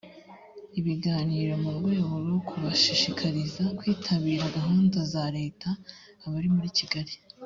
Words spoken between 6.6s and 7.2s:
kigali